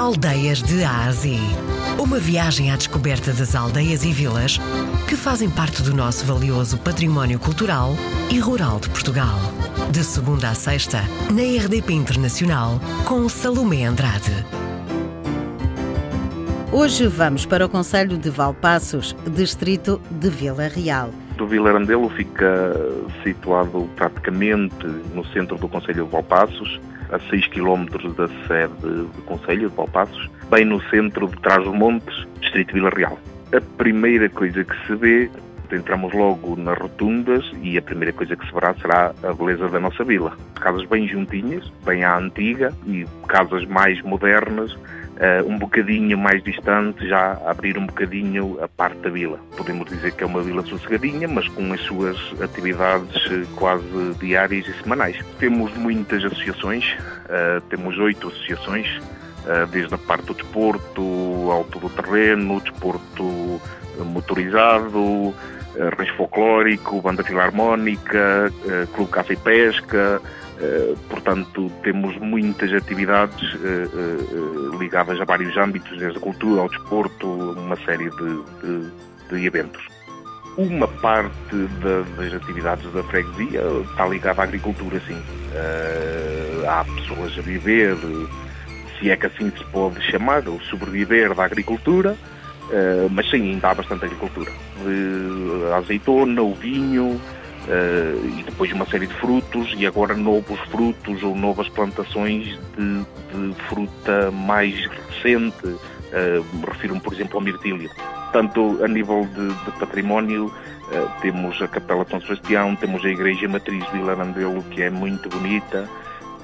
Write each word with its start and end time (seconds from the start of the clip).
Aldeias 0.00 0.62
de 0.62 0.82
Ásia. 0.82 1.38
Uma 1.98 2.18
viagem 2.18 2.72
à 2.72 2.76
descoberta 2.76 3.34
das 3.34 3.54
aldeias 3.54 4.02
e 4.02 4.10
vilas 4.10 4.58
que 5.06 5.14
fazem 5.14 5.50
parte 5.50 5.82
do 5.82 5.94
nosso 5.94 6.24
valioso 6.24 6.78
património 6.78 7.38
cultural 7.38 7.90
e 8.32 8.38
rural 8.38 8.80
de 8.80 8.88
Portugal. 8.88 9.38
De 9.92 10.02
segunda 10.02 10.48
a 10.48 10.54
sexta, 10.54 11.02
na 11.30 11.42
RDP 11.42 11.92
Internacional, 11.92 12.80
com 13.04 13.28
Salomé 13.28 13.84
Andrade. 13.84 14.32
Hoje 16.72 17.06
vamos 17.06 17.44
para 17.44 17.66
o 17.66 17.68
Conselho 17.68 18.16
de 18.16 18.30
Valpassos, 18.30 19.14
distrito 19.26 20.00
de 20.10 20.30
Vila 20.30 20.66
Real. 20.68 21.10
O 21.38 21.46
Vilarandelo 21.46 22.08
fica 22.08 22.74
situado 23.22 23.86
praticamente 23.96 24.86
no 25.14 25.26
centro 25.26 25.58
do 25.58 25.68
Conselho 25.68 26.06
de 26.06 26.10
Valpassos, 26.10 26.80
a 27.12 27.18
6 27.30 27.46
km 27.48 27.86
da 28.16 28.28
sede 28.46 28.74
do 28.80 29.22
Conselho 29.26 29.68
de 29.68 29.76
Valpassos, 29.76 30.30
bem 30.50 30.64
no 30.64 30.80
centro 30.88 31.28
de 31.28 31.36
Trás-os-Montes, 31.40 32.26
distrito 32.40 32.68
de 32.68 32.74
Vila 32.74 32.90
Real. 32.90 33.18
A 33.54 33.60
primeira 33.76 34.28
coisa 34.28 34.64
que 34.64 34.86
se 34.86 34.94
vê, 34.94 35.30
entramos 35.76 36.12
logo 36.12 36.56
nas 36.56 36.78
rotundas 36.78 37.44
e 37.62 37.76
a 37.78 37.82
primeira 37.82 38.12
coisa 38.12 38.36
que 38.36 38.46
se 38.46 38.52
verá 38.52 38.74
será 38.74 39.14
a 39.22 39.32
beleza 39.32 39.68
da 39.68 39.80
nossa 39.80 40.04
vila. 40.04 40.36
Casas 40.60 40.84
bem 40.86 41.06
juntinhas, 41.08 41.70
bem 41.84 42.04
à 42.04 42.16
antiga 42.18 42.72
e 42.86 43.06
casas 43.26 43.64
mais 43.66 44.00
modernas, 44.02 44.76
Uh, 45.20 45.46
um 45.46 45.58
bocadinho 45.58 46.16
mais 46.16 46.42
distante, 46.42 47.06
já 47.06 47.38
abrir 47.44 47.76
um 47.76 47.84
bocadinho 47.84 48.56
a 48.58 48.66
parte 48.66 48.96
da 49.00 49.10
vila. 49.10 49.38
Podemos 49.54 49.86
dizer 49.86 50.12
que 50.12 50.24
é 50.24 50.26
uma 50.26 50.40
vila 50.40 50.62
sossegadinha, 50.62 51.28
mas 51.28 51.46
com 51.48 51.70
as 51.74 51.80
suas 51.82 52.16
atividades 52.40 53.26
uh, 53.26 53.46
quase 53.54 54.14
diárias 54.18 54.66
e 54.66 54.72
semanais. 54.82 55.22
Temos 55.38 55.76
muitas 55.76 56.24
associações, 56.24 56.96
uh, 57.26 57.60
temos 57.68 57.98
oito 57.98 58.28
associações, 58.28 58.86
desde 59.70 59.94
a 59.94 59.98
parte 59.98 60.26
do 60.26 60.34
desporto, 60.34 61.02
ao 61.50 61.64
todo 61.64 61.86
o 61.86 61.90
terreno, 61.90 62.58
desporto 62.60 63.60
motorizado, 63.98 65.34
rancho 65.96 66.14
folclórico, 66.16 67.00
banda 67.00 67.22
filarmónica, 67.22 68.52
clube 68.94 69.10
caça 69.10 69.32
e 69.32 69.36
pesca, 69.36 70.20
eh, 70.60 70.94
portanto, 71.08 71.72
temos 71.82 72.16
muitas 72.18 72.72
atividades 72.72 73.56
ligadas 74.78 75.20
a 75.20 75.24
vários 75.24 75.56
âmbitos, 75.56 75.98
desde 75.98 76.18
a 76.18 76.20
cultura 76.20 76.62
ao 76.62 76.68
desporto, 76.68 77.26
uma 77.26 77.76
série 77.76 78.10
de, 78.10 78.42
de, 78.62 78.90
de 79.30 79.46
eventos. 79.46 79.82
Uma 80.58 80.86
parte 80.86 81.56
da, 81.82 82.02
das 82.16 82.34
atividades 82.34 82.92
da 82.92 83.02
freguesia 83.04 83.62
está 83.90 84.06
ligada 84.06 84.42
à 84.42 84.44
agricultura, 84.44 85.00
sim. 85.06 85.22
há 86.68 86.84
pessoas 86.84 87.38
a 87.38 87.40
viver, 87.40 87.96
se 88.98 89.10
é 89.10 89.16
que 89.16 89.26
assim 89.26 89.50
se 89.56 89.64
pode 89.66 90.02
chamar, 90.10 90.46
ou 90.46 90.60
sobreviver 90.62 91.34
da 91.34 91.44
agricultura, 91.44 92.16
mas 93.10 93.28
sim, 93.30 93.52
ainda 93.52 93.70
há 93.70 93.74
bastante 93.74 94.04
agricultura. 94.04 94.50
a 95.72 95.76
azeitona, 95.76 96.42
o 96.42 96.54
vinho, 96.54 97.20
Uh, 97.60 98.38
e 98.38 98.42
depois 98.42 98.72
uma 98.72 98.86
série 98.86 99.06
de 99.06 99.14
frutos 99.14 99.74
e 99.76 99.86
agora 99.86 100.16
novos 100.16 100.58
frutos 100.70 101.22
ou 101.22 101.36
novas 101.36 101.68
plantações 101.68 102.58
de, 102.76 103.00
de 103.32 103.54
fruta 103.68 104.30
mais 104.30 104.86
recente. 104.86 105.66
Uh, 105.66 106.66
Refiro-me, 106.66 107.00
por 107.00 107.12
exemplo, 107.12 107.36
ao 107.36 107.44
mirtílio. 107.44 107.90
Tanto 108.32 108.82
a 108.82 108.88
nível 108.88 109.28
de, 109.34 109.48
de 109.48 109.78
património, 109.78 110.46
uh, 110.46 111.20
temos 111.20 111.60
a 111.60 111.68
Capela 111.68 112.04
de 112.04 112.10
São 112.10 112.20
Sebastião, 112.22 112.74
temos 112.76 113.04
a 113.04 113.08
Igreja 113.08 113.46
Matriz 113.46 113.84
de 113.84 113.92
Vilarandelo, 113.92 114.62
que 114.70 114.82
é 114.82 114.90
muito 114.90 115.28
bonita, 115.28 115.88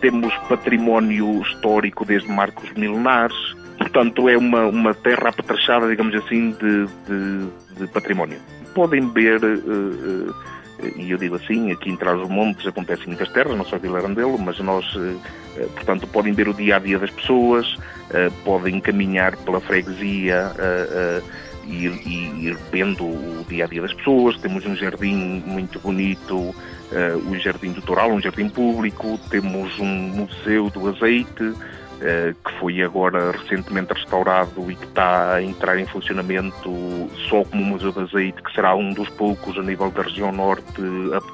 temos 0.00 0.32
património 0.48 1.42
histórico 1.42 2.04
desde 2.04 2.28
Marcos 2.28 2.72
Milenares, 2.72 3.56
portanto 3.90 4.28
é 4.28 4.36
uma, 4.36 4.66
uma 4.66 4.94
terra 4.94 5.28
apetrechada, 5.28 5.88
digamos 5.88 6.14
assim, 6.14 6.52
de, 6.52 6.86
de, 7.06 7.80
de 7.80 7.86
património. 7.88 8.38
Podem 8.74 9.08
ver 9.10 9.40
uh, 9.42 10.34
e 10.96 11.10
eu 11.10 11.18
digo 11.18 11.34
assim, 11.34 11.70
aqui 11.72 11.90
em 11.90 11.96
Trás-os-Montes 11.96 12.66
acontece 12.66 13.06
muitas 13.06 13.28
terras, 13.32 13.56
não 13.56 13.64
só 13.66 13.76
em 13.76 13.80
Vilarandelo, 13.80 14.38
mas 14.38 14.58
nós, 14.60 14.86
eh, 14.96 15.66
portanto, 15.74 16.06
podem 16.06 16.32
ver 16.32 16.48
o 16.48 16.54
dia-a-dia 16.54 16.98
das 16.98 17.10
pessoas, 17.10 17.76
podem 18.46 18.80
caminhar 18.80 19.36
pela 19.36 19.60
freguesia 19.60 20.50
e 21.66 21.84
ir 21.84 22.56
vendo 22.72 23.04
o 23.04 23.44
dia-a-dia 23.46 23.82
das 23.82 23.92
pessoas. 23.92 24.38
Temos 24.38 24.64
um 24.64 24.74
jardim 24.74 25.42
muito 25.44 25.78
bonito, 25.80 26.54
o 27.28 27.36
Jardim 27.38 27.72
do 27.72 27.82
Toral, 27.82 28.12
um 28.12 28.20
jardim 28.22 28.48
público, 28.48 29.20
temos 29.28 29.78
um 29.78 29.84
museu 29.84 30.70
do 30.70 30.88
azeite, 30.88 31.52
que 32.44 32.52
foi 32.58 32.82
agora 32.82 33.32
recentemente 33.32 33.92
restaurado 33.92 34.70
e 34.70 34.74
que 34.74 34.86
está 34.86 35.34
a 35.34 35.42
entrar 35.42 35.78
em 35.78 35.86
funcionamento 35.86 36.70
só 37.28 37.44
como 37.44 37.62
Museu 37.62 37.92
de 37.92 38.00
Azeite, 38.00 38.42
que 38.42 38.52
será 38.54 38.74
um 38.74 38.92
dos 38.94 39.08
poucos 39.10 39.58
a 39.58 39.62
nível 39.62 39.90
da 39.90 40.02
região 40.02 40.32
norte 40.32 40.80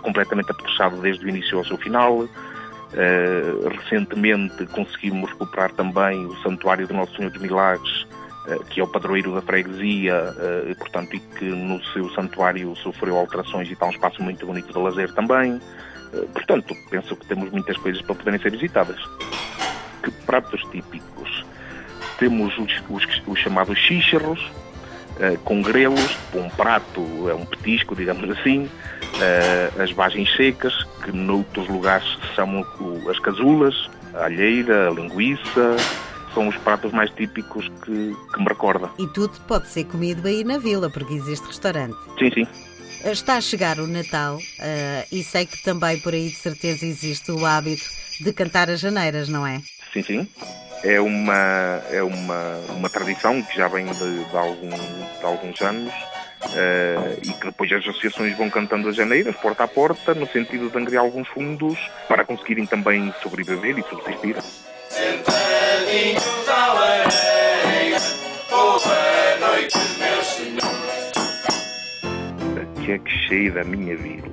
completamente 0.03 0.51
apetrechado 0.51 0.97
desde 1.01 1.25
o 1.25 1.29
início 1.29 1.59
ao 1.59 1.65
seu 1.65 1.77
final. 1.77 2.19
Uh, 2.19 3.69
recentemente 3.69 4.65
conseguimos 4.67 5.31
recuperar 5.31 5.73
também 5.73 6.25
o 6.25 6.35
Santuário 6.37 6.87
do 6.87 6.95
Nosso 6.95 7.15
Senhor 7.17 7.31
dos 7.31 7.43
Milagres, 7.43 8.07
uh, 8.47 8.65
que 8.71 8.81
é 8.81 8.83
o 8.83 8.87
padroeiro 8.87 9.35
da 9.35 9.43
freguesia, 9.43 10.35
portanto, 10.79 11.15
e 11.15 11.21
que 11.21 11.45
no 11.45 11.83
seu 11.93 12.09
santuário 12.11 12.75
sofreu 12.77 13.17
alterações 13.19 13.69
e 13.69 13.73
está 13.73 13.87
um 13.87 13.91
espaço 13.91 14.23
muito 14.23 14.45
bonito 14.47 14.73
de 14.73 14.79
lazer 14.79 15.13
também. 15.13 15.61
portanto, 16.33 16.75
penso 16.91 17.15
que 17.17 17.27
temos 17.27 17.51
muitas 17.51 17.77
coisas 17.77 18.01
para 18.03 18.15
poderem 18.15 18.41
ser 18.41 18.51
visitadas 18.51 18.99
que 20.07 20.25
pratos 20.25 20.63
típicos 20.71 21.45
temos 22.19 22.57
os, 22.59 22.73
os, 22.89 23.23
os 23.27 23.39
chamados 23.41 23.77
xícharos, 23.77 24.41
uh, 24.41 25.37
com 25.45 25.61
grelos, 25.61 26.17
um 26.33 26.49
prato, 26.51 27.29
é 27.29 27.35
um 27.35 27.45
petisco, 27.45 27.95
digamos 27.97 28.31
assim, 28.31 28.65
uh, 28.65 29.83
as 29.83 29.91
vagens 29.91 30.35
secas, 30.37 30.73
que 31.05 31.11
noutros 31.13 31.69
lugares 31.69 32.07
chamam 32.35 32.65
as 33.11 33.19
casulas, 33.19 33.91
a 34.15 34.25
alheira, 34.25 34.89
a 34.89 34.93
linguiça, 34.93 35.77
são 36.33 36.49
os 36.49 36.57
pratos 36.59 36.93
mais 36.93 37.11
típicos 37.11 37.69
que, 37.85 38.17
que 38.33 38.39
me 38.39 38.47
recorda. 38.47 38.89
E 38.99 39.07
tudo 39.09 39.39
pode 39.49 39.69
ser 39.69 39.85
comido 39.85 40.27
aí 40.27 40.45
na 40.45 40.59
vila, 40.59 40.89
porque 40.89 41.15
existe 41.15 41.47
restaurante. 41.47 41.97
Sim, 42.19 42.31
sim. 42.33 42.47
Está 43.05 43.37
a 43.37 43.41
chegar 43.41 43.79
o 43.79 43.87
Natal 43.87 44.37
uh, 44.37 45.07
e 45.13 45.23
sei 45.23 45.47
que 45.47 45.63
também 45.63 45.99
por 46.01 46.15
aí 46.15 46.29
de 46.29 46.37
certeza 46.37 46.87
existe 46.87 47.31
o 47.31 47.45
hábito 47.45 47.85
de 48.21 48.33
cantar 48.33 48.71
as 48.71 48.81
janeiras, 48.81 49.29
não 49.29 49.47
é? 49.47 49.61
Sim, 49.97 50.03
sim. 50.03 50.29
É 50.85 51.01
uma, 51.01 51.83
é 51.91 52.03
uma, 52.03 52.57
uma 52.77 52.91
tradição 52.91 53.43
que 53.43 53.57
já 53.57 53.67
vem 53.67 53.87
de, 53.87 54.25
de, 54.25 54.37
algum, 54.37 54.69
de 54.69 55.25
alguns 55.25 55.61
anos 55.63 55.93
uh, 56.45 57.19
e 57.23 57.33
que 57.33 57.47
depois 57.47 57.73
as 57.73 57.81
associações 57.81 58.37
vão 58.37 58.51
cantando 58.51 58.91
as 58.91 58.97
janeiras, 58.97 59.35
porta 59.37 59.65
a 59.65 59.69
porta, 59.69 60.15
no 60.15 60.27
sentido 60.27 60.69
de 60.69 60.79
angriar 60.79 61.03
alguns 61.03 61.27
fundos 61.29 61.79
para 62.09 62.27
conseguirem 62.27 62.67
também 62.67 63.13
sobreviver 63.23 63.79
e 63.79 63.83
subsistir. 63.85 64.37
Sentadinhos 64.91 66.23
boa 68.51 69.37
noite, 69.41 69.79
Que 72.85 72.93
é 72.93 72.99
que 72.99 73.11
cheira 73.27 73.63
a 73.63 73.65
minha 73.65 73.97
vila? 73.97 74.27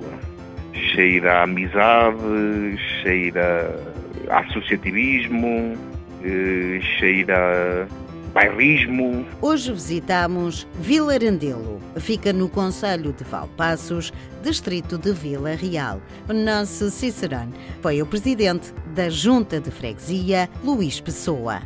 Cheira 0.92 1.40
a 1.40 1.42
amizade, 1.44 2.76
cheira 3.02 4.03
associativismo, 4.30 5.74
eh, 6.22 6.80
cheira 6.98 7.88
bairrismo. 8.34 9.24
Hoje 9.40 9.72
visitamos 9.72 10.66
Vilarandelo. 10.80 11.80
Fica 11.96 12.32
no 12.32 12.48
Conselho 12.48 13.12
de 13.12 13.22
Valpassos, 13.24 14.12
distrito 14.42 14.98
de 14.98 15.12
Vila 15.12 15.54
Real. 15.54 16.02
Nosso 16.28 16.90
Cicerone 16.90 17.54
foi 17.80 18.02
o 18.02 18.06
presidente 18.06 18.74
da 18.94 19.08
Junta 19.08 19.60
de 19.60 19.70
Freguesia, 19.70 20.50
Luís 20.64 21.00
Pessoa. 21.00 21.62